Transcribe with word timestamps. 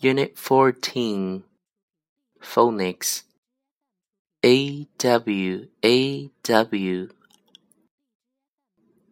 Unit 0.00 0.36
14 0.36 1.42
Phonics 2.40 3.22
A 4.44 4.86
W 4.98 5.68
A 5.84 6.30
W. 6.42 7.08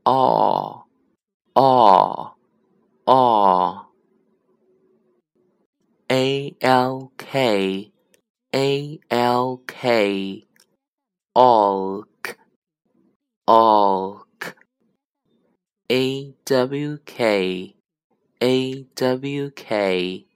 Aw. 0.06 0.82
Aw. 1.56 2.32
Aw. 3.06 3.86
A 6.12 6.56
L 6.60 7.12
K. 7.16 7.92
A 8.54 9.00
L 9.10 9.62
K. 9.66 10.44
Alk 11.36 12.36
alk 13.48 14.54
A 15.90 16.34
W 16.44 16.98
K. 17.04 17.74
A 18.42 18.82
W 18.94 19.50
K 19.50 20.26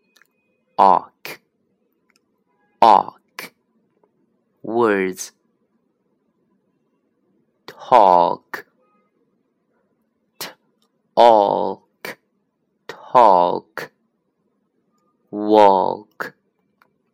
awk 0.78 1.40
awk 2.80 3.52
words. 4.62 5.32
Talk. 7.66 8.66
Talk. 11.16 12.18
Talk. 12.86 13.90
Walk. 15.30 16.34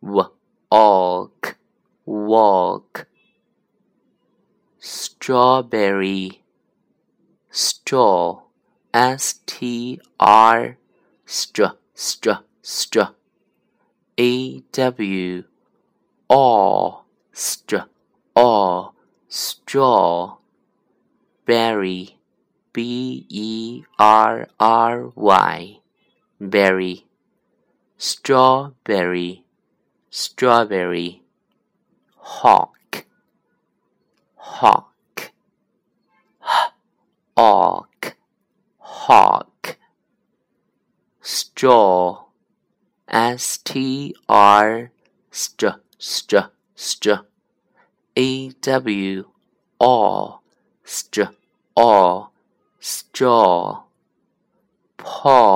Walk. 0.01 1.57
Walk. 2.05 3.07
Strawberry. 4.79 6.43
Straw. 7.49 8.41
S 8.93 9.39
t 9.45 9.99
r. 10.19 10.77
Straw 11.25 11.71
straw 11.93 12.39
straw 12.61 13.09
a 14.17 14.59
W 14.59 15.43
aw 16.29 17.01
straw 17.31 17.85
aw 18.35 18.91
straw. 19.27 20.37
Berry 21.45 22.17
B 22.73 23.25
E 23.29 23.83
R 23.99 24.47
R 24.59 25.11
Y. 25.15 25.79
Berry 26.39 27.05
strawberry 27.97 29.43
strawberry. 30.09 31.21
Hawk 32.17 32.75
hawk. 34.45 35.31
Hawk 37.37 38.15
hawk. 38.77 39.77
Straw 41.21 42.24
S 43.07 43.57
T 43.57 44.15
R 44.27 44.91
st 45.31 45.63
st 45.97 46.33
st 46.75 47.07
A 48.17 48.49
W 48.49 49.25
aw 49.79 50.39
st 50.83 51.15
aw 51.75 52.27
straw 52.79 53.83
paw 54.97 55.54